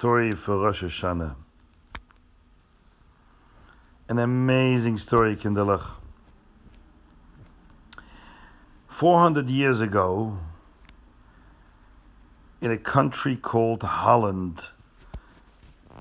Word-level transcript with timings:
Story 0.00 0.32
for 0.32 0.56
Rosh 0.56 0.82
Hashanah. 0.82 1.36
An 4.08 4.18
amazing 4.18 4.96
story, 4.96 5.36
Kinderlach. 5.36 5.90
400 8.88 9.50
years 9.50 9.82
ago, 9.82 10.38
in 12.62 12.70
a 12.70 12.78
country 12.78 13.36
called 13.36 13.82
Holland, 13.82 14.68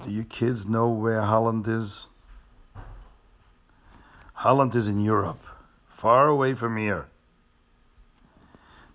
do 0.06 0.12
you 0.12 0.24
kids 0.24 0.66
know 0.66 0.88
where 0.88 1.24
Holland 1.24 1.68
is? 1.68 2.08
Holland 4.32 4.76
is 4.76 4.88
in 4.88 5.02
Europe, 5.02 5.46
far 5.90 6.30
away 6.30 6.54
from 6.54 6.78
here. 6.78 7.08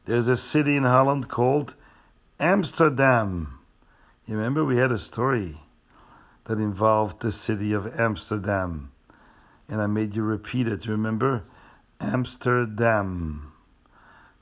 There's 0.07 0.29
a 0.29 0.37
city 0.39 0.77
in 0.77 0.85
Holland 0.85 1.29
called 1.29 1.75
Amsterdam. 2.41 3.54
You 4.27 4.37
remember 4.37 4.65
we 4.65 4.79
had 4.79 4.91
a 4.91 4.97
story 4.97 5.61
that 6.45 6.59
involved 6.59 7.21
the 7.21 7.31
city 7.31 7.75
of 7.75 8.01
Amsterdam. 8.01 8.91
And 9.69 9.83
I 9.83 9.87
made 9.87 10.17
you 10.17 10.23
repeat 10.23 10.67
it. 10.67 10.87
Remember? 10.87 11.45
Amsterdam. 12.01 13.53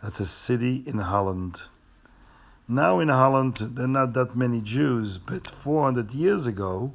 That's 0.01 0.21
a 0.21 0.27
city 0.27 0.85
in 0.87 0.99
Holland. 0.99 1.63
Now 2.69 3.01
in 3.01 3.09
Holland, 3.09 3.57
there 3.57 3.87
are 3.87 3.89
not 3.89 4.15
that 4.15 4.37
many 4.37 4.61
Jews, 4.61 5.19
but 5.19 5.49
400 5.49 6.13
years 6.13 6.47
ago, 6.47 6.93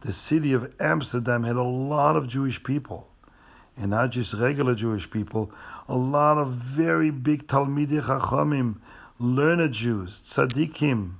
the 0.00 0.14
city 0.14 0.54
of 0.54 0.72
Amsterdam 0.80 1.44
had 1.44 1.56
a 1.56 1.62
lot 1.62 2.16
of 2.16 2.26
Jewish 2.26 2.62
people. 2.64 3.08
And 3.76 3.90
not 3.90 4.12
just 4.12 4.32
regular 4.32 4.74
Jewish 4.74 5.10
people, 5.10 5.52
a 5.86 5.96
lot 5.96 6.38
of 6.38 6.52
very 6.52 7.10
big 7.10 7.46
Talmidei 7.46 8.00
Chachamim, 8.00 8.76
learned 9.18 9.74
Jews, 9.74 10.22
tzaddikim, 10.22 11.16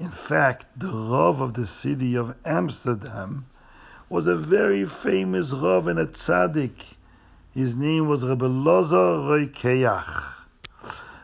in 0.00 0.10
fact, 0.10 0.64
the 0.74 0.88
Rav 0.88 1.42
of 1.42 1.52
the 1.52 1.66
city 1.66 2.16
of 2.16 2.34
Amsterdam 2.46 3.44
was 4.08 4.26
a 4.26 4.34
very 4.34 4.86
famous 4.86 5.52
Rav 5.52 5.86
and 5.86 5.98
a 5.98 6.06
tzaddik. 6.06 6.94
His 7.52 7.76
name 7.76 8.08
was 8.08 8.24
Rebbe 8.24 8.48
Lozer 8.48 9.20
Roikeach. 9.28 10.36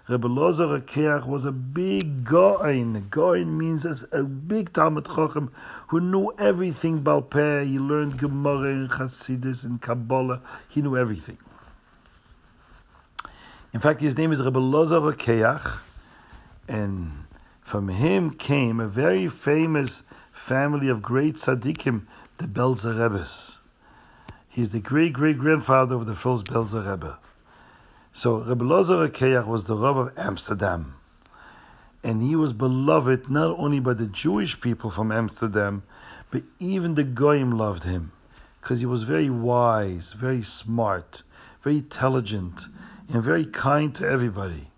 Rebbe 0.09 0.29
Lozer 0.29 0.79
Roikeach 0.79 1.27
was 1.27 1.47
a 1.47 1.53
big 1.53 2.23
Goin. 2.23 3.09
Goin 3.09 3.57
means 3.57 3.87
a 4.13 4.25
big 4.25 4.75
Talmid 4.75 5.05
Chochem 5.05 5.51
who 5.89 5.99
knew 5.99 6.31
everything 6.39 7.03
Balpeh. 7.03 7.65
He 7.67 7.79
learned 7.79 8.19
Gemara 8.19 8.75
and 8.75 8.91
Chassidus 8.91 9.65
and 9.65 9.81
Kabbalah. 9.81 10.43
He 10.69 10.83
knew 10.83 10.99
everything. 10.99 11.39
In 13.73 13.81
fact, 13.81 14.01
his 14.03 14.19
name 14.19 14.33
is 14.33 14.43
Rebbe 14.43 14.61
Lozer 14.61 15.01
Roikeach, 15.01 15.81
and 16.69 17.26
from 17.67 17.89
him 17.89 18.31
came 18.31 18.79
a 18.79 18.87
very 18.87 19.27
famous 19.27 20.05
family 20.31 20.89
of 20.89 21.03
great 21.03 21.35
tzaddikim, 21.35 22.07
the 22.39 22.47
Belzer 22.47 22.97
Rebbes. 22.97 23.59
He's 24.49 24.71
the 24.71 24.81
great 24.81 25.15
great 25.15 25.37
grandfather 25.37 25.97
of 25.97 26.07
the 26.07 26.15
first 26.15 26.47
Belzer 26.47 26.89
Rebbe. 26.89 27.19
So 28.13 28.37
Rebbe 28.37 28.65
Lozer 28.65 29.09
Roikeach 29.09 29.49
was 29.49 29.65
the 29.65 29.75
Rav 29.75 29.97
of 29.97 30.17
Amsterdam. 30.17 30.95
And 32.05 32.23
he 32.23 32.37
was 32.37 32.53
beloved 32.53 33.29
not 33.29 33.59
only 33.59 33.81
by 33.81 33.95
the 33.95 34.07
Jewish 34.07 34.61
people 34.61 34.93
from 34.93 35.11
Amsterdam, 35.11 35.83
but 36.31 36.45
even 36.61 36.95
the 36.95 37.03
Goyim 37.03 37.51
loved 37.51 37.83
him. 37.83 38.13
Because 38.61 38.79
he 38.79 38.87
was 38.87 39.03
very 39.03 39.29
wise, 39.29 40.13
very 40.13 40.43
smart, 40.43 41.25
very 41.63 41.79
intelligent, 41.79 42.67
and 43.13 43.25
very 43.25 43.45
kind 43.45 43.93
to 43.97 44.09
everybody. 44.09 44.71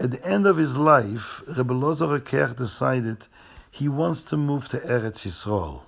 At 0.00 0.12
the 0.12 0.24
end 0.24 0.46
of 0.46 0.58
his 0.58 0.76
life, 0.76 1.42
Rebbe 1.48 1.74
Lozer 1.74 2.06
Roikeach 2.06 2.54
decided 2.54 3.26
he 3.68 3.88
wants 3.88 4.22
to 4.24 4.36
move 4.36 4.68
to 4.68 4.78
Eretz 4.78 5.26
Yisrael. 5.26 5.82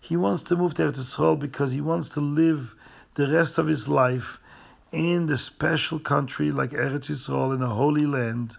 He 0.00 0.16
wants 0.16 0.44
to 0.44 0.56
move 0.56 0.74
to 0.74 0.82
Eretz 0.82 1.00
Yisrael 1.00 1.36
because 1.36 1.72
he 1.72 1.80
wants 1.80 2.10
to 2.10 2.20
live 2.20 2.76
the 3.14 3.26
rest 3.26 3.58
of 3.58 3.66
his 3.66 3.88
life 3.88 4.38
in 4.92 5.26
the 5.26 5.36
special 5.36 5.98
country 5.98 6.52
like 6.52 6.70
Eretz 6.70 7.10
Yisrael 7.10 7.52
in 7.52 7.60
a 7.60 7.66
holy 7.66 8.06
land 8.06 8.56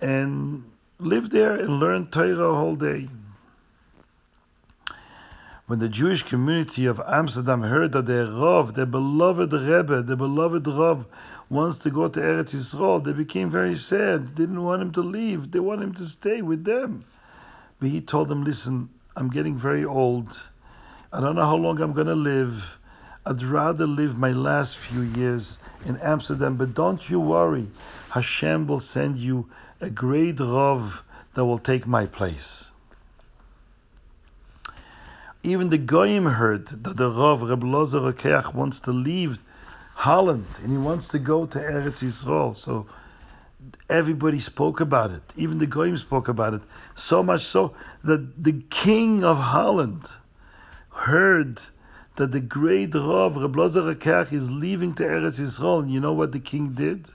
and 0.00 0.62
live 1.00 1.30
there 1.30 1.56
and 1.56 1.80
learn 1.80 2.06
Torah 2.06 2.54
all 2.54 2.76
day. 2.76 3.08
When 5.68 5.80
the 5.80 5.88
Jewish 5.90 6.22
community 6.22 6.86
of 6.86 6.98
Amsterdam 7.06 7.60
heard 7.60 7.92
that 7.92 8.06
their 8.06 8.24
Rav, 8.24 8.72
their 8.72 8.86
beloved 8.86 9.52
Rebbe, 9.52 10.00
their 10.00 10.16
beloved 10.16 10.66
Rav, 10.66 11.04
wants 11.50 11.76
to 11.80 11.90
go 11.90 12.08
to 12.08 12.18
Eretz 12.18 12.54
Yisrael, 12.54 13.04
they 13.04 13.12
became 13.12 13.50
very 13.50 13.76
sad. 13.76 14.28
They 14.28 14.44
didn't 14.44 14.64
want 14.64 14.80
him 14.80 14.92
to 14.92 15.02
leave. 15.02 15.50
They 15.50 15.60
want 15.60 15.82
him 15.82 15.92
to 15.96 16.04
stay 16.04 16.40
with 16.40 16.64
them. 16.64 17.04
But 17.78 17.90
he 17.90 18.00
told 18.00 18.30
them, 18.30 18.44
listen, 18.44 18.88
I'm 19.14 19.28
getting 19.28 19.58
very 19.58 19.84
old. 19.84 20.38
I 21.12 21.20
don't 21.20 21.36
know 21.36 21.44
how 21.44 21.56
long 21.56 21.82
I'm 21.82 21.92
going 21.92 22.06
to 22.06 22.14
live. 22.14 22.78
I'd 23.26 23.42
rather 23.42 23.86
live 23.86 24.16
my 24.16 24.32
last 24.32 24.78
few 24.78 25.02
years 25.02 25.58
in 25.84 25.98
Amsterdam. 25.98 26.56
But 26.56 26.72
don't 26.72 27.10
you 27.10 27.20
worry. 27.20 27.66
Hashem 28.12 28.66
will 28.66 28.80
send 28.80 29.18
you 29.18 29.50
a 29.82 29.90
great 29.90 30.40
Rav 30.40 31.04
that 31.34 31.44
will 31.44 31.58
take 31.58 31.86
my 31.86 32.06
place. 32.06 32.70
Even 35.42 35.70
the 35.70 35.78
Goyim 35.78 36.26
heard 36.26 36.66
that 36.66 36.96
the 36.96 37.10
Rav, 37.10 37.42
Reb 37.42 37.62
Lozer 37.62 38.12
Roikeach, 38.12 38.54
wants 38.54 38.80
to 38.80 38.92
leave 38.92 39.42
Holland 39.94 40.46
and 40.62 40.72
he 40.72 40.78
wants 40.78 41.08
to 41.08 41.18
go 41.18 41.46
to 41.46 41.58
Eretz 41.58 42.04
Yisrael. 42.04 42.56
So 42.56 42.86
everybody 43.88 44.40
spoke 44.40 44.80
about 44.80 45.10
it. 45.10 45.22
Even 45.36 45.58
the 45.58 45.66
Goyim 45.66 45.96
spoke 45.96 46.28
about 46.28 46.54
it. 46.54 46.62
So 46.94 47.22
much 47.22 47.44
so 47.44 47.74
that 48.02 48.42
the 48.42 48.62
king 48.70 49.24
of 49.24 49.38
Holland 49.38 50.10
heard 50.90 51.60
that 52.16 52.32
the 52.32 52.40
great 52.40 52.94
Rav, 52.94 53.36
Reb 53.36 53.54
Lozer 53.54 53.94
Roikeach, 53.94 54.32
is 54.32 54.50
leaving 54.50 54.92
to 54.94 55.04
Eretz 55.04 55.40
Yisrael. 55.40 55.82
And 55.82 55.90
you 55.90 56.00
know 56.00 56.12
what 56.12 56.32
the 56.32 56.40
king 56.40 56.70
did? 56.74 57.10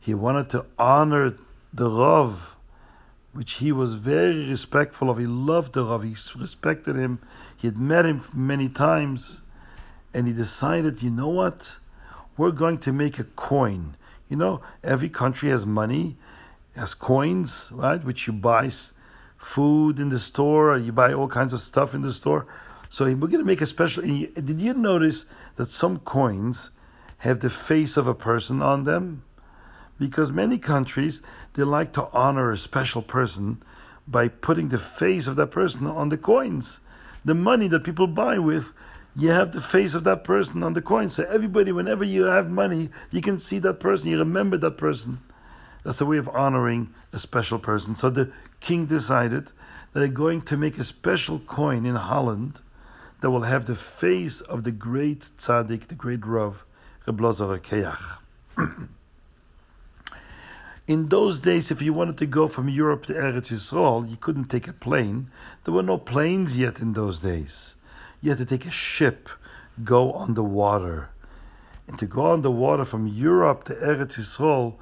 He 0.00 0.12
wanted 0.12 0.50
to 0.50 0.66
honor 0.78 1.36
the 1.72 1.88
Rav, 1.88 2.56
which 3.32 3.54
he 3.54 3.72
was 3.72 3.94
very 3.94 4.48
respectful 4.48 5.10
of. 5.10 5.18
He 5.18 5.26
loved 5.26 5.74
the 5.74 5.84
Rav. 5.84 6.02
He 6.02 6.16
respected 6.38 6.96
him. 6.96 7.20
He 7.56 7.68
had 7.68 7.78
met 7.78 8.06
him 8.06 8.22
many 8.34 8.68
times. 8.68 9.42
And 10.14 10.26
he 10.26 10.32
decided, 10.32 11.02
you 11.02 11.10
know 11.10 11.28
what? 11.28 11.78
we're 12.38 12.52
going 12.52 12.78
to 12.78 12.92
make 12.92 13.18
a 13.18 13.24
coin. 13.24 13.96
You 14.28 14.36
know, 14.36 14.62
every 14.82 15.10
country 15.10 15.50
has 15.50 15.66
money, 15.66 16.16
has 16.76 16.94
coins, 16.94 17.70
right? 17.74 18.02
Which 18.02 18.26
you 18.26 18.32
buy 18.32 18.70
food 19.36 19.98
in 19.98 20.08
the 20.08 20.18
store, 20.18 20.72
or 20.72 20.78
you 20.78 20.92
buy 20.92 21.12
all 21.12 21.28
kinds 21.28 21.52
of 21.52 21.60
stuff 21.60 21.94
in 21.94 22.02
the 22.02 22.12
store. 22.12 22.46
So 22.88 23.04
we're 23.04 23.16
going 23.16 23.40
to 23.40 23.44
make 23.44 23.60
a 23.60 23.66
special. 23.66 24.04
Did 24.04 24.60
you 24.60 24.72
notice 24.72 25.26
that 25.56 25.66
some 25.66 25.98
coins 25.98 26.70
have 27.18 27.40
the 27.40 27.50
face 27.50 27.96
of 27.96 28.06
a 28.06 28.14
person 28.14 28.62
on 28.62 28.84
them? 28.84 29.24
Because 29.98 30.30
many 30.30 30.58
countries 30.58 31.22
they 31.54 31.64
like 31.64 31.92
to 31.94 32.08
honor 32.12 32.50
a 32.50 32.56
special 32.56 33.02
person 33.02 33.62
by 34.06 34.28
putting 34.28 34.68
the 34.68 34.78
face 34.78 35.26
of 35.26 35.36
that 35.36 35.50
person 35.50 35.86
on 35.86 36.08
the 36.08 36.16
coins. 36.16 36.80
The 37.24 37.34
money 37.34 37.68
that 37.68 37.84
people 37.84 38.06
buy 38.06 38.38
with 38.38 38.72
you 39.18 39.30
have 39.30 39.52
the 39.52 39.60
face 39.60 39.94
of 39.94 40.04
that 40.04 40.22
person 40.22 40.62
on 40.62 40.74
the 40.74 40.82
coin. 40.82 41.10
So 41.10 41.24
everybody, 41.28 41.72
whenever 41.72 42.04
you 42.04 42.24
have 42.24 42.48
money, 42.48 42.90
you 43.10 43.20
can 43.20 43.40
see 43.40 43.58
that 43.58 43.80
person, 43.80 44.10
you 44.10 44.18
remember 44.18 44.56
that 44.58 44.76
person. 44.76 45.18
That's 45.84 46.00
a 46.00 46.06
way 46.06 46.18
of 46.18 46.28
honoring 46.28 46.94
a 47.12 47.18
special 47.18 47.58
person. 47.58 47.96
So 47.96 48.10
the 48.10 48.30
king 48.60 48.86
decided 48.86 49.46
that 49.46 49.52
they're 50.00 50.08
going 50.08 50.42
to 50.42 50.56
make 50.56 50.78
a 50.78 50.84
special 50.84 51.40
coin 51.40 51.84
in 51.84 51.96
Holland 51.96 52.60
that 53.20 53.30
will 53.30 53.42
have 53.42 53.64
the 53.64 53.74
face 53.74 54.40
of 54.40 54.62
the 54.62 54.70
great 54.70 55.20
tzaddik, 55.20 55.88
the 55.88 55.96
great 55.96 56.24
Rav, 56.24 56.64
Reb 57.04 57.18
Lozer 57.18 57.58
Roikeach. 57.58 58.88
In 60.88 61.08
those 61.08 61.38
days, 61.38 61.70
if 61.70 61.80
you 61.80 61.92
wanted 61.92 62.18
to 62.18 62.26
go 62.26 62.48
from 62.48 62.68
Europe 62.68 63.06
to 63.06 63.12
Eretz 63.12 63.52
Yisrael, 63.52 64.10
you 64.10 64.16
couldn't 64.16 64.46
take 64.46 64.66
a 64.66 64.72
plane. 64.72 65.30
There 65.62 65.74
were 65.74 65.82
no 65.84 65.98
planes 65.98 66.58
yet 66.58 66.80
in 66.80 66.94
those 66.94 67.20
days 67.20 67.76
you 68.20 68.30
had 68.30 68.38
to 68.38 68.44
take 68.44 68.66
a 68.66 68.70
ship, 68.70 69.28
go 69.84 70.12
on 70.12 70.34
the 70.34 70.44
water. 70.44 71.10
And 71.86 71.98
to 71.98 72.06
go 72.06 72.26
on 72.26 72.42
the 72.42 72.50
water 72.50 72.84
from 72.84 73.06
Europe 73.06 73.64
to 73.64 73.74
Eretz 73.74 74.18
Yisrael 74.18 74.74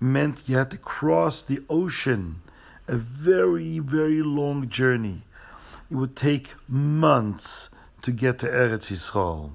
meant 0.00 0.48
you 0.48 0.56
had 0.56 0.70
to 0.70 0.78
cross 0.78 1.42
the 1.42 1.60
ocean, 1.68 2.42
a 2.88 2.96
very, 2.96 3.78
very 3.78 4.22
long 4.22 4.68
journey. 4.68 5.22
It 5.90 5.96
would 5.96 6.16
take 6.16 6.54
months 6.68 7.70
to 8.02 8.12
get 8.12 8.38
to 8.40 8.46
Eretz 8.46 8.90
Yisrael. 8.92 9.52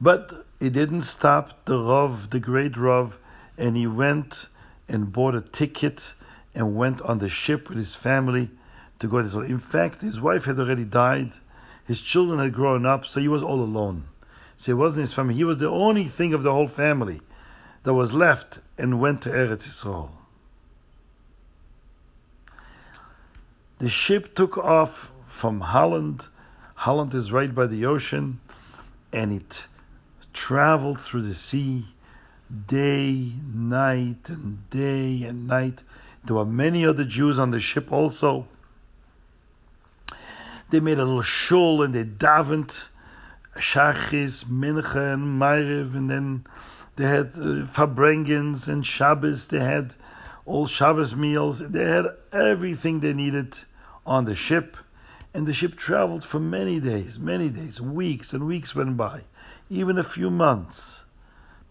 But 0.00 0.44
it 0.60 0.72
didn't 0.74 1.02
stop 1.02 1.64
the 1.64 1.78
Rav, 1.78 2.30
the 2.30 2.40
great 2.40 2.76
Rav, 2.76 3.18
and 3.58 3.76
he 3.76 3.86
went 3.86 4.48
and 4.88 5.12
bought 5.12 5.34
a 5.34 5.40
ticket 5.40 6.14
and 6.54 6.76
went 6.76 7.00
on 7.02 7.18
the 7.18 7.28
ship 7.28 7.68
with 7.68 7.78
his 7.78 7.94
family 7.94 8.50
to 8.98 9.08
go 9.08 9.20
to 9.20 9.26
Israel. 9.26 9.50
In 9.50 9.58
fact, 9.58 10.00
his 10.00 10.20
wife 10.20 10.44
had 10.44 10.58
already 10.58 10.84
died, 10.84 11.32
his 11.86 12.00
children 12.00 12.38
had 12.38 12.52
grown 12.52 12.86
up, 12.86 13.06
so 13.06 13.20
he 13.20 13.28
was 13.28 13.42
all 13.42 13.60
alone. 13.60 14.04
So 14.56 14.72
it 14.72 14.76
wasn't 14.76 15.02
his 15.02 15.14
family. 15.14 15.34
He 15.34 15.44
was 15.44 15.58
the 15.58 15.68
only 15.68 16.04
thing 16.04 16.32
of 16.32 16.42
the 16.42 16.52
whole 16.52 16.66
family 16.66 17.20
that 17.82 17.94
was 17.94 18.12
left 18.12 18.60
and 18.78 19.00
went 19.00 19.22
to 19.22 19.28
Eretz 19.28 19.68
Yisrael. 19.68 20.10
The 23.78 23.90
ship 23.90 24.34
took 24.34 24.56
off 24.56 25.12
from 25.26 25.60
Holland. 25.60 26.28
Holland 26.76 27.12
is 27.12 27.30
right 27.30 27.54
by 27.54 27.66
the 27.66 27.84
ocean, 27.84 28.40
and 29.12 29.32
it 29.32 29.66
traveled 30.32 31.00
through 31.00 31.22
the 31.22 31.34
sea 31.34 31.84
day, 32.66 33.32
night, 33.52 34.28
and 34.28 34.68
day 34.70 35.22
and 35.24 35.46
night. 35.46 35.82
There 36.24 36.36
were 36.36 36.44
many 36.44 36.84
other 36.84 37.04
Jews 37.04 37.38
on 37.38 37.50
the 37.50 37.60
ship 37.60 37.92
also. 37.92 38.48
They 40.70 40.80
made 40.80 40.98
a 40.98 41.04
little 41.04 41.22
shul 41.22 41.82
and 41.82 41.94
they 41.94 42.04
davened 42.04 42.88
Shachis, 43.56 44.44
Mincha, 44.44 45.14
and 45.14 45.40
Ma'ariv, 45.40 45.94
and 45.94 46.10
then 46.10 46.44
they 46.96 47.04
had 47.04 47.32
uh, 47.34 47.66
Farbrengens 47.66 48.68
and 48.68 48.84
Shabbos. 48.84 49.48
They 49.48 49.60
had 49.60 49.94
all 50.44 50.66
Shabbos 50.66 51.14
meals. 51.14 51.58
They 51.60 51.84
had 51.84 52.06
everything 52.32 53.00
they 53.00 53.12
needed 53.12 53.56
on 54.04 54.24
the 54.24 54.36
ship. 54.36 54.76
And 55.32 55.46
the 55.46 55.52
ship 55.52 55.76
traveled 55.76 56.24
for 56.24 56.40
many 56.40 56.80
days, 56.80 57.18
many 57.18 57.50
days, 57.50 57.80
weeks 57.80 58.32
and 58.32 58.46
weeks 58.46 58.74
went 58.74 58.96
by, 58.96 59.22
even 59.68 59.98
a 59.98 60.02
few 60.04 60.30
months. 60.30 61.05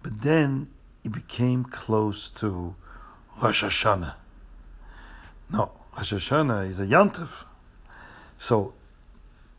But 0.06 0.22
then 0.22 0.68
it 1.04 1.12
became 1.12 1.64
close 1.64 2.30
to 2.42 2.76
Rosh 3.42 3.64
Hashanah. 3.64 4.14
No, 5.52 5.72
Rosh 5.98 6.14
Hashanah 6.14 6.70
is 6.70 6.80
a 6.80 6.86
Yantav. 6.86 7.32
So, 8.38 8.76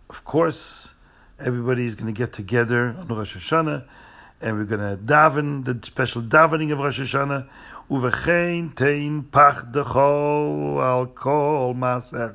of 0.09 0.25
course, 0.25 0.95
everybody 1.41 1.85
is 1.85 1.97
going 1.97 2.15
to 2.15 2.17
get 2.17 2.33
together 2.33 2.95
on 2.97 3.09
Rosh 3.09 3.37
Hashanah 3.37 3.89
and 4.41 4.57
we're 4.57 4.67
going 4.67 4.83
to 4.83 4.97
daven 5.03 5.65
the 5.65 5.85
special 5.85 6.23
davening 6.23 6.71
of 6.73 6.79
Rosh 6.79 7.01
Hashanah. 7.01 7.49
Pach 9.33 9.67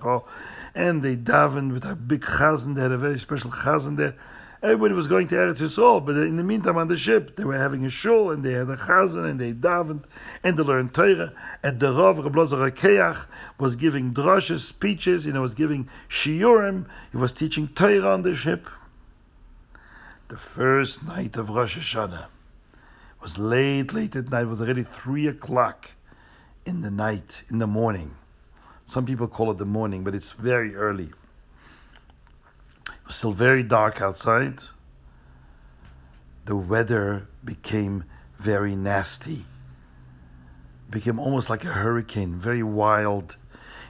al. 0.03 0.27
And 0.75 1.01
they 1.01 1.15
davened 1.15 1.71
with 1.71 1.85
a 1.85 1.95
big 1.95 2.21
chazan. 2.21 2.77
Had 2.77 2.91
a 2.91 2.97
very 2.97 3.19
special 3.19 3.51
chazan 3.51 3.95
there. 3.95 4.15
Everybody 4.63 4.93
was 4.93 5.07
going 5.07 5.27
to 5.29 5.35
Eretz 5.35 5.59
Yisrael, 5.59 6.05
but 6.05 6.15
in 6.17 6.37
the 6.37 6.43
meantime 6.43 6.77
on 6.77 6.87
the 6.87 6.95
ship 6.95 7.35
they 7.35 7.45
were 7.45 7.57
having 7.57 7.83
a 7.83 7.89
shul 7.89 8.29
and 8.29 8.43
they 8.43 8.51
had 8.51 8.69
a 8.69 8.77
chazan 8.77 9.27
and 9.27 9.41
they 9.41 9.53
davened 9.53 10.03
and 10.43 10.55
they 10.55 10.61
learned 10.61 10.93
Torah. 10.93 11.33
And 11.63 11.79
the 11.79 11.91
Rav 11.91 12.17
Rablozer 12.17 12.69
Keach 12.69 13.25
was 13.57 13.75
giving 13.75 14.13
drashes, 14.13 14.59
speeches, 14.59 15.25
you 15.25 15.33
know, 15.33 15.41
was 15.41 15.55
giving 15.55 15.89
shiurim. 16.09 16.85
He 17.11 17.17
was 17.17 17.33
teaching 17.33 17.69
Torah 17.69 18.13
on 18.13 18.21
the 18.21 18.35
ship 18.35 18.67
the 20.27 20.37
first 20.37 21.07
night 21.07 21.37
of 21.37 21.49
Rosh 21.49 21.77
Hashanah. 21.77 22.27
Was 23.21 23.39
late, 23.39 23.93
late 23.93 24.15
at 24.15 24.29
night. 24.29 24.43
It 24.43 24.47
was 24.47 24.61
already 24.61 24.83
three 24.83 25.27
o'clock 25.27 25.89
in 26.67 26.81
the 26.81 26.91
night, 26.91 27.43
in 27.49 27.57
the 27.57 27.67
morning. 27.67 28.15
Some 28.85 29.07
people 29.07 29.27
call 29.27 29.49
it 29.49 29.57
the 29.57 29.65
morning, 29.65 30.03
but 30.03 30.13
it's 30.13 30.33
very 30.33 30.75
early. 30.75 31.09
Still 33.11 33.31
very 33.31 33.61
dark 33.61 34.01
outside. 34.01 34.63
The 36.45 36.55
weather 36.55 37.27
became 37.43 38.05
very 38.39 38.75
nasty. 38.75 39.45
It 40.87 40.91
became 40.91 41.19
almost 41.19 41.49
like 41.49 41.63
a 41.63 41.73
hurricane, 41.73 42.35
very 42.35 42.63
wild 42.63 43.35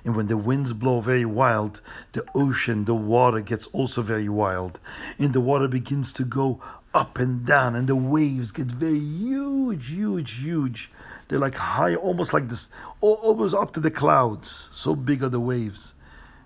and 0.03 0.15
when 0.15 0.27
the 0.27 0.37
winds 0.37 0.73
blow 0.73 0.99
very 0.99 1.25
wild, 1.25 1.81
the 2.13 2.25
ocean, 2.33 2.85
the 2.85 2.95
water 2.95 3.41
gets 3.41 3.67
also 3.67 4.01
very 4.01 4.27
wild. 4.27 4.79
And 5.19 5.33
the 5.33 5.41
water 5.41 5.67
begins 5.67 6.11
to 6.13 6.23
go 6.23 6.59
up 6.93 7.19
and 7.19 7.45
down, 7.45 7.75
and 7.75 7.87
the 7.87 7.95
waves 7.95 8.51
get 8.51 8.65
very 8.65 8.99
huge, 8.99 9.91
huge, 9.91 10.39
huge. 10.39 10.91
They're 11.27 11.39
like 11.39 11.55
high, 11.55 11.95
almost 11.95 12.33
like 12.33 12.49
this, 12.49 12.69
almost 12.99 13.53
up 13.53 13.73
to 13.73 13.79
the 13.79 13.91
clouds. 13.91 14.69
So 14.71 14.95
big 14.95 15.23
are 15.23 15.29
the 15.29 15.39
waves. 15.39 15.93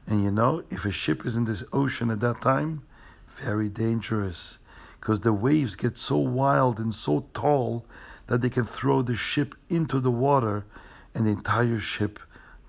And 0.07 0.23
you 0.23 0.31
know, 0.31 0.63
if 0.69 0.85
a 0.85 0.91
ship 0.91 1.25
is 1.25 1.35
in 1.35 1.45
this 1.45 1.63
ocean 1.73 2.11
at 2.11 2.19
that 2.19 2.41
time, 2.41 2.83
very 3.27 3.69
dangerous. 3.69 4.59
Because 4.99 5.19
the 5.19 5.33
waves 5.33 5.75
get 5.75 5.97
so 5.97 6.17
wild 6.17 6.79
and 6.79 6.93
so 6.93 7.27
tall 7.33 7.85
that 8.27 8.41
they 8.41 8.49
can 8.49 8.65
throw 8.65 9.01
the 9.01 9.15
ship 9.15 9.55
into 9.69 9.99
the 9.99 10.11
water 10.11 10.65
and 11.13 11.25
the 11.25 11.31
entire 11.31 11.79
ship 11.79 12.19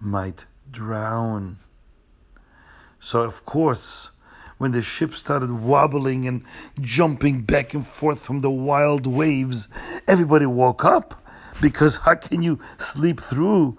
might 0.00 0.44
drown. 0.70 1.58
So, 3.00 3.22
of 3.22 3.44
course, 3.44 4.10
when 4.58 4.72
the 4.72 4.82
ship 4.82 5.14
started 5.14 5.50
wobbling 5.50 6.26
and 6.26 6.44
jumping 6.80 7.42
back 7.42 7.74
and 7.74 7.86
forth 7.86 8.24
from 8.24 8.40
the 8.40 8.50
wild 8.50 9.06
waves, 9.06 9.68
everybody 10.08 10.46
woke 10.46 10.84
up. 10.84 11.22
Because 11.60 11.96
how 11.96 12.14
can 12.16 12.42
you 12.42 12.60
sleep 12.78 13.20
through 13.20 13.78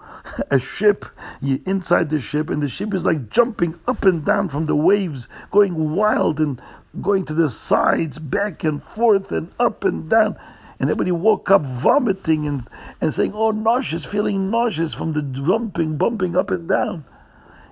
a 0.50 0.58
ship? 0.58 1.04
You're 1.40 1.60
inside 1.66 2.10
the 2.10 2.18
ship, 2.18 2.50
and 2.50 2.62
the 2.62 2.68
ship 2.68 2.92
is 2.92 3.06
like 3.06 3.30
jumping 3.30 3.74
up 3.86 4.04
and 4.04 4.24
down 4.24 4.48
from 4.48 4.66
the 4.66 4.76
waves, 4.76 5.28
going 5.50 5.94
wild 5.94 6.40
and 6.40 6.60
going 7.00 7.24
to 7.26 7.34
the 7.34 7.48
sides, 7.48 8.18
back 8.18 8.64
and 8.64 8.82
forth, 8.82 9.30
and 9.30 9.50
up 9.58 9.84
and 9.84 10.10
down 10.10 10.36
and 10.80 10.90
everybody 10.90 11.10
woke 11.10 11.50
up 11.50 11.62
vomiting 11.62 12.46
and, 12.46 12.62
and 13.00 13.12
saying, 13.12 13.32
oh, 13.34 13.50
nauseous, 13.50 14.04
feeling 14.04 14.50
nauseous 14.50 14.94
from 14.94 15.12
the 15.12 15.22
jumping, 15.22 15.96
bumping 15.96 16.36
up 16.36 16.50
and 16.50 16.68
down. 16.68 17.04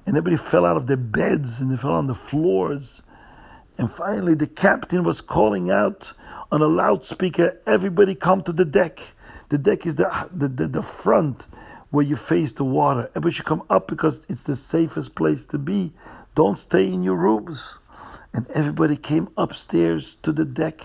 And 0.07 0.17
everybody 0.17 0.37
fell 0.37 0.65
out 0.65 0.77
of 0.77 0.87
their 0.87 0.97
beds 0.97 1.61
and 1.61 1.71
they 1.71 1.77
fell 1.77 1.93
on 1.93 2.07
the 2.07 2.15
floors. 2.15 3.03
And 3.79 3.91
finally, 3.91 4.35
the 4.35 4.47
captain 4.47 5.05
was 5.05 5.21
calling 5.21 5.71
out 5.71 6.13
on 6.51 6.63
a 6.63 6.67
loudspeaker, 6.67 7.61
everybody 7.67 8.15
come 8.15 8.43
to 8.43 8.53
the 8.53 8.65
deck. 8.65 9.01
The 9.49 9.59
deck 9.59 9.87
is 9.87 9.97
the, 9.97 10.29
the, 10.33 10.49
the, 10.49 10.69
the 10.69 10.83
front 10.83 11.47
where 11.91 12.05
you 12.05 12.17
face 12.17 12.53
the 12.53 12.65
water. 12.65 13.09
Everybody 13.11 13.35
should 13.35 13.47
come 13.47 13.63
up 13.69 13.89
because 13.89 14.27
it's 14.29 14.43
the 14.45 14.57
safest 14.57 15.15
place 15.15 15.45
to 15.47 15.59
be. 15.59 15.93
Don't 16.35 16.57
stay 16.57 16.93
in 16.93 17.03
your 17.03 17.17
rooms. 17.17 17.79
And 18.33 18.47
everybody 18.55 18.97
came 18.97 19.29
upstairs 19.37 20.17
to 20.17 20.33
the 20.33 20.45
deck 20.45 20.81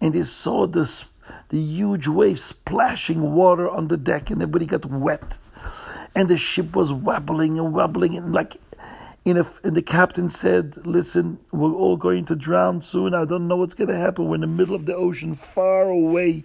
and 0.00 0.12
they 0.12 0.22
saw 0.22 0.66
this 0.66 1.06
the 1.48 1.58
huge 1.58 2.06
waves 2.06 2.42
splashing 2.42 3.32
water 3.32 3.68
on 3.68 3.88
the 3.88 3.96
deck, 3.96 4.30
and 4.30 4.42
everybody 4.42 4.66
got 4.66 4.84
wet. 4.84 5.38
And 6.14 6.28
the 6.28 6.36
ship 6.36 6.76
was 6.76 6.92
wobbling 6.92 7.58
and 7.58 7.72
wobbling, 7.72 8.14
and 8.16 8.32
like, 8.32 8.56
in 9.24 9.36
a, 9.36 9.44
and 9.62 9.76
the 9.76 9.82
captain 9.82 10.28
said, 10.28 10.86
"Listen, 10.86 11.38
we're 11.52 11.72
all 11.72 11.96
going 11.96 12.24
to 12.26 12.36
drown 12.36 12.82
soon. 12.82 13.14
I 13.14 13.24
don't 13.24 13.48
know 13.48 13.56
what's 13.56 13.74
going 13.74 13.88
to 13.88 13.96
happen. 13.96 14.28
We're 14.28 14.36
in 14.36 14.40
the 14.42 14.46
middle 14.46 14.74
of 14.74 14.86
the 14.86 14.94
ocean, 14.94 15.34
far 15.34 15.84
away." 15.84 16.44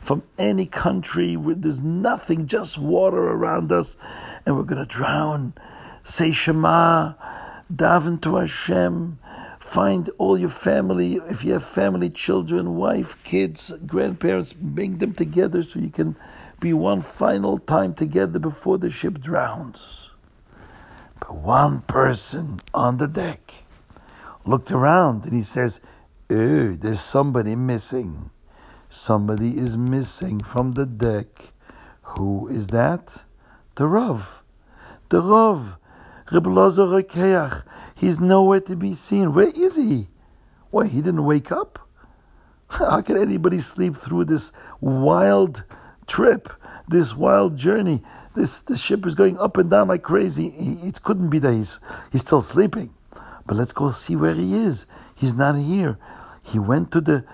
From 0.00 0.22
any 0.38 0.64
country, 0.64 1.36
where 1.36 1.56
there's 1.56 1.82
nothing, 1.82 2.46
just 2.46 2.78
water 2.78 3.18
around 3.18 3.72
us, 3.72 3.96
and 4.46 4.56
we're 4.56 4.62
going 4.62 4.80
to 4.80 4.86
drown. 4.86 5.52
Say 6.04 6.32
Shema, 6.32 7.14
daven 7.74 8.22
to 8.22 8.36
Hashem, 8.36 9.18
Find 9.68 10.08
all 10.16 10.38
your 10.38 10.48
family, 10.48 11.16
if 11.28 11.44
you 11.44 11.52
have 11.52 11.62
family, 11.62 12.08
children, 12.08 12.76
wife, 12.76 13.22
kids, 13.22 13.70
grandparents, 13.86 14.54
bring 14.54 14.96
them 14.96 15.12
together 15.12 15.62
so 15.62 15.78
you 15.78 15.90
can 15.90 16.16
be 16.58 16.72
one 16.72 17.02
final 17.02 17.58
time 17.58 17.92
together 17.92 18.38
before 18.38 18.78
the 18.78 18.88
ship 18.88 19.20
drowns. 19.20 20.08
But 21.20 21.36
one 21.36 21.82
person 21.82 22.60
on 22.72 22.96
the 22.96 23.08
deck 23.08 23.64
looked 24.44 24.70
around 24.70 25.24
and 25.24 25.34
he 25.34 25.42
says, 25.42 25.80
Oh, 26.30 26.72
there's 26.72 27.00
somebody 27.00 27.56
missing. 27.56 28.30
Somebody 28.88 29.58
is 29.58 29.76
missing 29.76 30.40
from 30.40 30.72
the 30.72 30.86
deck. 30.86 31.52
Who 32.02 32.48
is 32.48 32.68
that? 32.68 33.24
The 33.76 33.86
Rav. 33.86 34.42
The 35.08 35.22
Rav. 35.22 35.78
Reb 36.30 36.44
Lozer 36.44 37.64
He's 37.94 38.20
nowhere 38.20 38.60
to 38.60 38.76
be 38.76 38.92
seen. 38.92 39.32
Where 39.32 39.48
is 39.48 39.76
he? 39.76 40.08
Why, 40.70 40.86
he 40.86 41.00
didn't 41.00 41.24
wake 41.24 41.50
up? 41.50 41.88
How 42.68 43.00
can 43.00 43.16
anybody 43.16 43.60
sleep 43.60 43.96
through 43.96 44.26
this 44.26 44.52
wild 44.80 45.64
trip, 46.08 46.48
this 46.88 47.14
wild 47.14 47.56
journey? 47.56 48.02
This, 48.34 48.62
this 48.62 48.82
ship 48.82 49.06
is 49.06 49.14
going 49.14 49.38
up 49.38 49.56
and 49.56 49.70
down 49.70 49.88
like 49.88 50.02
crazy. 50.02 50.52
It 50.56 51.02
couldn't 51.02 51.30
be 51.30 51.38
that 51.38 51.52
he's, 51.52 51.80
he's 52.10 52.22
still 52.22 52.42
sleeping. 52.42 52.90
But 53.46 53.56
let's 53.56 53.72
go 53.72 53.90
see 53.90 54.16
where 54.16 54.34
he 54.34 54.54
is. 54.54 54.86
He's 55.14 55.34
not 55.34 55.56
here. 55.58 55.98
He 56.42 56.58
went 56.58 56.90
to 56.92 57.00
the 57.00 57.24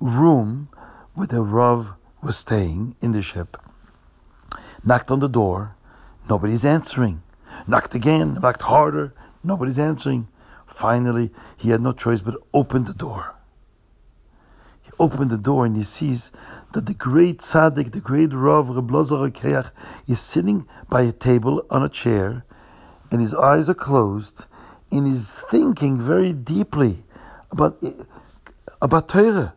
room 0.00 0.68
where 1.14 1.26
the 1.26 1.42
Rav 1.42 1.94
was 2.22 2.36
staying 2.36 2.94
in 3.00 3.12
the 3.12 3.22
ship, 3.22 3.56
knocked 4.84 5.10
on 5.10 5.20
the 5.20 5.28
door. 5.28 5.76
Nobody's 6.28 6.64
answering. 6.64 7.22
Knocked 7.66 7.94
again, 7.94 8.34
knocked 8.34 8.62
harder, 8.62 9.14
nobody's 9.42 9.78
answering. 9.78 10.28
Finally, 10.66 11.30
he 11.56 11.70
had 11.70 11.80
no 11.80 11.92
choice 11.92 12.20
but 12.20 12.36
open 12.52 12.84
the 12.84 12.94
door. 12.94 13.34
He 14.98 15.04
opened 15.04 15.30
the 15.30 15.38
door 15.38 15.64
and 15.66 15.76
he 15.76 15.82
sees 15.82 16.32
that 16.72 16.86
the 16.86 16.94
great 16.94 17.38
tzaddik, 17.38 17.92
the 17.92 18.00
great 18.00 18.32
Rav 18.32 18.70
Reb 18.70 18.88
Keach, 18.88 19.72
is 20.06 20.20
sitting 20.20 20.66
by 20.88 21.02
a 21.02 21.12
table 21.12 21.64
on 21.70 21.82
a 21.82 21.88
chair, 21.88 22.44
and 23.10 23.20
his 23.20 23.34
eyes 23.34 23.70
are 23.70 23.74
closed, 23.74 24.46
and 24.90 25.06
he's 25.06 25.40
thinking 25.42 25.98
very 25.98 26.32
deeply 26.32 27.04
about 27.50 27.82
about 28.80 29.08
Torah. 29.08 29.54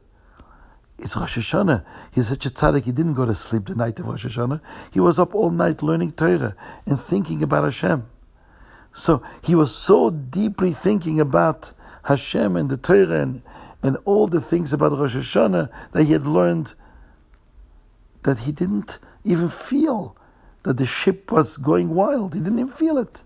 It's 0.97 1.17
Rosh 1.17 1.37
Hashanah. 1.37 1.83
He's 2.13 2.27
such 2.27 2.45
a 2.45 2.49
tzaddik, 2.49 2.83
he 2.83 2.91
didn't 2.91 3.13
go 3.13 3.25
to 3.25 3.33
sleep 3.33 3.65
the 3.65 3.75
night 3.75 3.99
of 3.99 4.07
Rosh 4.07 4.25
Hashanah. 4.25 4.61
He 4.91 4.99
was 4.99 5.19
up 5.19 5.33
all 5.33 5.49
night 5.49 5.81
learning 5.81 6.11
Torah 6.11 6.55
and 6.85 6.99
thinking 6.99 7.41
about 7.41 7.63
Hashem. 7.63 8.05
So 8.93 9.23
he 9.43 9.55
was 9.55 9.75
so 9.75 10.09
deeply 10.11 10.71
thinking 10.71 11.19
about 11.19 11.73
Hashem 12.03 12.55
and 12.55 12.69
the 12.69 12.77
Torah 12.77 13.21
and, 13.21 13.41
and 13.83 13.97
all 14.05 14.27
the 14.27 14.41
things 14.41 14.73
about 14.73 14.91
Rosh 14.91 15.15
Hashanah 15.15 15.69
that 15.91 16.03
he 16.03 16.11
had 16.13 16.27
learned 16.27 16.73
that 18.23 18.39
he 18.39 18.51
didn't 18.51 18.99
even 19.23 19.47
feel 19.47 20.15
that 20.63 20.77
the 20.77 20.85
ship 20.85 21.31
was 21.31 21.57
going 21.57 21.89
wild. 21.89 22.33
He 22.33 22.41
didn't 22.41 22.59
even 22.59 22.71
feel 22.71 22.97
it. 22.97 23.23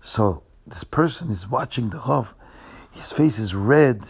So 0.00 0.42
this 0.66 0.84
person 0.84 1.30
is 1.30 1.48
watching 1.48 1.90
the 1.90 1.98
Rav. 1.98 2.34
His 2.92 3.12
face 3.12 3.38
is 3.38 3.54
red 3.54 4.08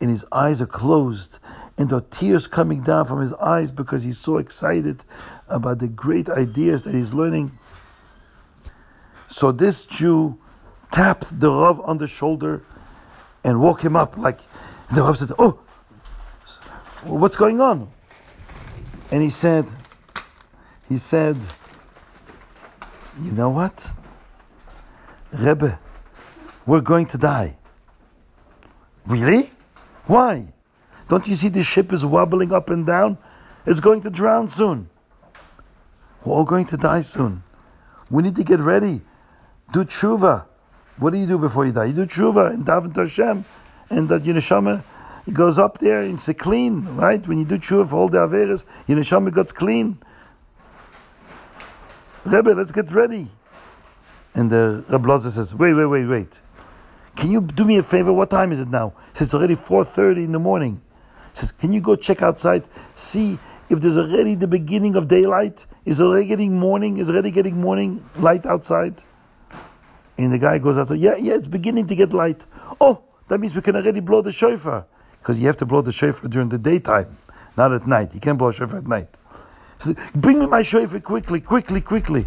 and 0.00 0.10
his 0.10 0.24
eyes 0.30 0.62
are 0.62 0.66
closed 0.66 1.38
and 1.78 1.88
there 1.88 1.98
are 1.98 2.06
tears 2.10 2.46
coming 2.46 2.82
down 2.82 3.04
from 3.06 3.20
his 3.20 3.32
eyes 3.34 3.72
because 3.72 4.02
he's 4.04 4.18
so 4.18 4.38
excited 4.38 5.04
about 5.48 5.80
the 5.80 5.88
great 5.88 6.28
ideas 6.28 6.84
that 6.84 6.94
he's 6.94 7.12
learning. 7.12 7.58
So 9.26 9.50
this 9.50 9.84
Jew 9.86 10.38
tapped 10.92 11.40
the 11.40 11.50
Rav 11.50 11.80
on 11.80 11.98
the 11.98 12.06
shoulder 12.06 12.62
and 13.44 13.60
woke 13.60 13.82
him 13.82 13.94
up 13.94 14.16
like 14.16 14.40
the 14.94 15.02
Rav 15.02 15.16
said, 15.16 15.30
Oh, 15.38 15.60
what's 17.04 17.36
going 17.36 17.60
on? 17.60 17.90
And 19.10 19.22
he 19.22 19.30
said, 19.30 19.66
he 20.88 20.96
said, 20.96 21.36
you 23.22 23.32
know 23.32 23.50
what? 23.50 23.92
Rebbe, 25.32 25.78
we're 26.66 26.80
going 26.80 27.06
to 27.06 27.18
die. 27.18 27.56
Really? 29.06 29.50
Why? 30.06 30.52
Don't 31.08 31.28
you 31.28 31.34
see 31.34 31.48
the 31.48 31.62
ship 31.62 31.92
is 31.92 32.04
wobbling 32.04 32.52
up 32.52 32.70
and 32.70 32.86
down? 32.86 33.18
It's 33.66 33.80
going 33.80 34.00
to 34.02 34.10
drown 34.10 34.48
soon. 34.48 34.88
We're 36.24 36.32
all 36.34 36.44
going 36.44 36.66
to 36.66 36.76
die 36.76 37.02
soon. 37.02 37.42
We 38.10 38.22
need 38.22 38.36
to 38.36 38.44
get 38.44 38.60
ready. 38.60 39.02
Do 39.72 39.84
tshuva. 39.84 40.46
What 40.98 41.12
do 41.12 41.18
you 41.18 41.26
do 41.26 41.38
before 41.38 41.66
you 41.66 41.72
die? 41.72 41.86
You 41.86 41.92
do 41.92 42.06
tshuva 42.06 42.54
and 42.54 42.64
daven 42.64 42.94
to 42.94 43.00
Hashem, 43.00 43.44
and 43.90 44.08
that 44.08 44.24
your 44.24 44.36
neshama 44.36 44.84
goes 45.32 45.58
up 45.58 45.78
there 45.78 46.02
and 46.02 46.14
it's 46.14 46.30
clean, 46.34 46.84
right? 46.96 47.26
When 47.26 47.38
you 47.38 47.44
do 47.44 47.58
tshuva 47.58 47.90
for 47.90 47.96
all 47.96 48.08
the 48.08 48.18
averes, 48.18 48.64
your 48.86 48.98
neshama 48.98 49.34
gets 49.34 49.52
clean. 49.52 49.98
Rebbe, 52.24 52.50
let's 52.50 52.72
get 52.72 52.92
ready. 52.92 53.28
And 54.34 54.50
the 54.50 54.84
Rebbe 54.88 55.06
Loza 55.06 55.30
says, 55.30 55.54
wait, 55.54 55.74
wait, 55.74 55.86
wait, 55.86 56.06
wait. 56.06 56.40
Can 57.16 57.30
you 57.30 57.40
do 57.40 57.64
me 57.64 57.78
a 57.78 57.82
favor? 57.82 58.12
What 58.12 58.30
time 58.30 58.50
is 58.50 58.60
it 58.60 58.68
now? 58.68 58.94
It's 59.16 59.34
already 59.34 59.54
4.30 59.54 60.24
in 60.24 60.32
the 60.32 60.38
morning. 60.38 60.80
He 61.32 61.38
says, 61.38 61.52
can 61.52 61.72
you 61.72 61.80
go 61.80 61.96
check 61.96 62.22
outside, 62.22 62.66
see 62.94 63.38
if 63.68 63.80
there's 63.80 63.96
already 63.96 64.34
the 64.34 64.48
beginning 64.48 64.96
of 64.96 65.08
daylight? 65.08 65.66
Is 65.84 66.00
it 66.00 66.04
already 66.04 66.26
getting 66.26 66.58
morning? 66.58 66.96
Is 66.96 67.10
already 67.10 67.30
getting 67.30 67.60
morning 67.60 68.04
light 68.16 68.46
outside? 68.46 69.02
And 70.18 70.32
the 70.32 70.38
guy 70.38 70.58
goes 70.58 70.78
outside, 70.78 70.98
yeah, 70.98 71.14
yeah, 71.18 71.34
it's 71.34 71.46
beginning 71.46 71.86
to 71.88 71.96
get 71.96 72.12
light. 72.14 72.46
Oh, 72.80 73.02
that 73.28 73.40
means 73.40 73.54
we 73.54 73.62
can 73.62 73.76
already 73.76 74.00
blow 74.00 74.22
the 74.22 74.32
shofar. 74.32 74.86
Because 75.18 75.40
you 75.40 75.46
have 75.46 75.56
to 75.56 75.66
blow 75.66 75.82
the 75.82 75.92
shofar 75.92 76.28
during 76.28 76.48
the 76.48 76.58
daytime, 76.58 77.16
not 77.56 77.72
at 77.72 77.86
night. 77.86 78.14
You 78.14 78.20
can't 78.20 78.38
blow 78.38 78.48
a 78.48 78.52
shofar 78.52 78.78
at 78.78 78.86
night. 78.86 79.08
So, 79.78 79.94
bring 80.14 80.38
me 80.38 80.46
my 80.46 80.62
shofar 80.62 81.00
quickly, 81.00 81.40
quickly, 81.40 81.80
quickly 81.80 82.26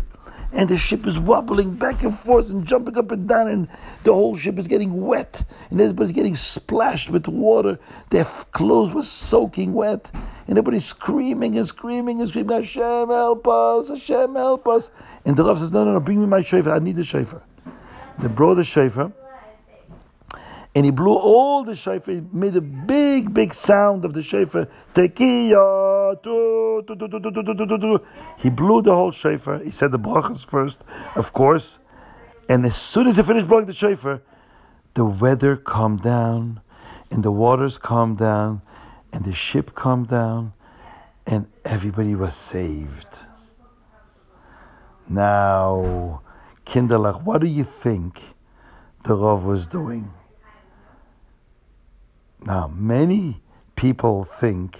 and 0.54 0.70
the 0.70 0.78
ship 0.78 1.06
is 1.06 1.20
wobbling 1.20 1.76
back 1.76 2.04
and 2.04 2.18
forth 2.18 2.50
and 2.50 2.66
jumping 2.66 2.98
up 2.98 3.12
and 3.12 3.28
down, 3.28 3.48
and 3.48 3.68
the 4.04 4.14
whole 4.14 4.36
ship 4.36 4.58
is 4.58 4.68
getting 4.68 5.06
wet, 5.06 5.44
and 5.70 5.80
everybody's 5.82 6.14
getting 6.14 6.36
splashed 6.36 7.10
with 7.10 7.28
water. 7.28 7.80
Their 8.10 8.24
clothes 8.24 8.94
were 8.94 9.04
soaking 9.04 9.74
wet, 9.74 10.12
and 10.48 10.58
everybody's 10.58 10.86
screaming 10.86 11.58
and 11.58 11.68
screaming 11.68 12.20
and 12.20 12.30
screaming, 12.30 12.62
Hashem, 12.62 13.10
help 13.10 13.48
us, 13.48 13.90
Hashem, 13.90 14.36
help 14.36 14.68
us. 14.68 14.92
And 15.26 15.36
the 15.36 15.44
Rav 15.44 15.58
says, 15.58 15.72
No, 15.72 15.84
no, 15.84 15.94
no, 15.94 16.00
bring 16.00 16.20
me 16.20 16.28
my 16.28 16.42
shofar, 16.42 16.76
I 16.76 16.80
need 16.80 16.96
the 16.96 17.04
shofar. 17.04 17.44
They 18.20 18.28
brought 18.28 18.56
the 18.56 18.64
shofar 18.64 19.12
and 20.78 20.86
he 20.86 20.92
blew 20.92 21.16
all 21.16 21.64
the 21.64 21.74
shofar. 21.74 22.14
He 22.14 22.22
made 22.32 22.56
a 22.56 22.62
big, 22.62 23.34
big 23.34 23.52
sound 23.52 24.06
of 24.06 24.14
the 24.14 24.22
shofar. 24.22 24.68
Tekiya, 24.94 26.14
He 28.38 28.52
blew 28.52 28.84
the 28.84 28.94
whole 28.94 29.10
shofar. 29.10 29.58
He 29.64 29.72
said 29.72 29.92
the 29.92 29.98
brachas 29.98 30.46
first, 30.46 30.84
of 31.16 31.34
course. 31.34 31.80
And 32.48 32.64
as 32.64 32.76
soon 32.76 33.08
as 33.08 33.18
he 33.18 33.24
finished 33.24 33.48
blowing 33.48 33.66
the 33.66 33.74
shofar, 33.74 34.22
the 34.94 35.04
weather 35.04 35.58
calmed 35.58 36.04
down, 36.04 36.62
and 37.10 37.24
the 37.24 37.32
waters 37.32 37.80
calmed 37.80 38.20
down, 38.20 38.62
and 39.12 39.26
the 39.26 39.34
ship 39.34 39.74
calmed 39.74 40.10
down, 40.10 40.54
and 41.26 41.50
everybody 41.66 42.14
was 42.14 42.36
saved. 42.36 43.24
Now, 45.10 46.22
Kinderlach, 46.68 47.24
what 47.24 47.40
do 47.40 47.48
you 47.48 47.64
think 47.64 48.22
the 49.06 49.16
Rav 49.16 49.46
was 49.46 49.68
doing? 49.68 50.12
Now, 52.46 52.68
many 52.68 53.42
people 53.78 54.26
think 54.26 54.78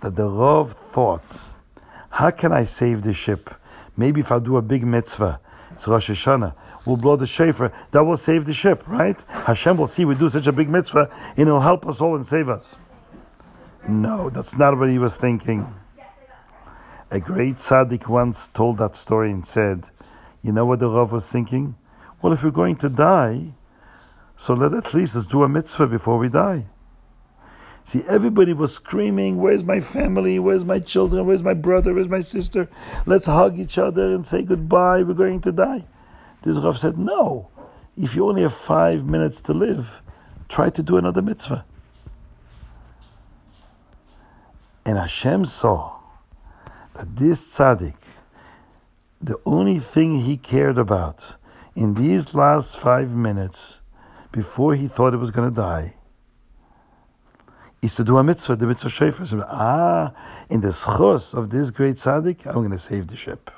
that 0.00 0.16
the 0.16 0.28
Rav 0.30 0.72
thought, 0.72 1.62
how 2.08 2.30
can 2.30 2.52
I 2.52 2.64
save 2.64 3.02
the 3.02 3.12
ship? 3.12 3.50
Maybe 3.98 4.22
if 4.22 4.32
I 4.32 4.38
do 4.38 4.56
a 4.56 4.62
big 4.62 4.84
mitzvah, 4.84 5.40
it's 5.72 5.86
Rosh 5.86 6.08
Hashanah, 6.08 6.54
we'll 6.86 6.96
blow 6.96 7.16
the 7.16 7.26
shofar, 7.26 7.70
that 7.90 8.02
will 8.02 8.16
save 8.16 8.46
the 8.46 8.54
ship, 8.54 8.88
right? 8.88 9.22
Hashem 9.28 9.76
will 9.76 9.86
see 9.86 10.06
we 10.06 10.14
do 10.14 10.30
such 10.30 10.46
a 10.46 10.52
big 10.52 10.70
mitzvah 10.70 11.10
and 11.36 11.40
it'll 11.40 11.60
help 11.60 11.86
us 11.86 12.00
all 12.00 12.16
and 12.16 12.24
save 12.24 12.48
us. 12.48 12.76
No, 13.86 14.30
that's 14.30 14.56
not 14.56 14.78
what 14.78 14.88
he 14.88 14.98
was 14.98 15.16
thinking. 15.16 15.66
A 17.10 17.20
great 17.20 17.56
tzaddik 17.56 18.08
once 18.08 18.48
told 18.48 18.78
that 18.78 18.94
story 18.94 19.30
and 19.30 19.44
said, 19.44 19.90
you 20.44 20.52
know 20.52 20.66
what 20.66 20.78
the 20.78 20.88
Rav 20.88 21.10
was 21.10 21.28
thinking? 21.28 21.74
Well, 22.20 22.34
if 22.34 22.44
we're 22.44 22.50
going 22.50 22.76
to 22.76 22.90
die, 22.90 23.54
so 24.36 24.52
let 24.52 24.74
at 24.74 24.92
least 24.92 25.16
us 25.16 25.26
do 25.26 25.42
a 25.42 25.48
mitzvah 25.48 25.88
before 25.88 26.18
we 26.18 26.28
die. 26.28 26.66
See, 27.82 28.02
everybody 28.08 28.52
was 28.52 28.74
screaming, 28.74 29.38
Where's 29.38 29.64
my 29.64 29.80
family? 29.80 30.38
Where's 30.38 30.64
my 30.64 30.80
children? 30.80 31.26
Where's 31.26 31.42
my 31.42 31.54
brother? 31.54 31.94
Where's 31.94 32.08
my 32.08 32.20
sister? 32.20 32.68
Let's 33.06 33.26
hug 33.26 33.58
each 33.58 33.78
other 33.78 34.14
and 34.14 34.24
say 34.24 34.42
goodbye. 34.42 35.02
We're 35.02 35.14
going 35.14 35.40
to 35.42 35.52
die. 35.52 35.86
This 36.42 36.58
Rav 36.58 36.78
said, 36.78 36.98
No. 36.98 37.48
If 37.96 38.14
you 38.14 38.28
only 38.28 38.42
have 38.42 38.54
five 38.54 39.08
minutes 39.08 39.40
to 39.42 39.54
live, 39.54 40.02
try 40.48 40.68
to 40.68 40.82
do 40.82 40.98
another 40.98 41.22
mitzvah. 41.22 41.64
And 44.84 44.98
Hashem 44.98 45.46
saw 45.46 46.00
that 46.94 47.16
this 47.16 47.56
tzaddik, 47.56 47.94
the 49.24 49.38
only 49.46 49.78
thing 49.78 50.20
he 50.20 50.36
cared 50.36 50.76
about 50.76 51.38
in 51.74 51.94
these 51.94 52.34
last 52.34 52.78
five 52.78 53.16
minutes 53.16 53.80
before 54.32 54.74
he 54.74 54.86
thought 54.86 55.14
he 55.14 55.18
was 55.18 55.30
going 55.30 55.48
to 55.48 55.54
die 55.54 55.94
is 57.80 57.94
to 57.94 58.04
do 58.04 58.18
a 58.18 58.24
mitzvah, 58.24 58.56
the 58.56 58.66
mitzvah 58.66 58.90
shofar. 58.90 59.26
Ah, 59.48 60.12
in 60.50 60.60
the 60.60 60.68
zchus 60.68 61.36
of 61.36 61.48
this 61.48 61.70
great 61.70 61.96
tzaddik, 61.96 62.46
I'm 62.46 62.56
going 62.56 62.70
to 62.70 62.78
save 62.78 63.06
the 63.06 63.16
ship. 63.16 63.50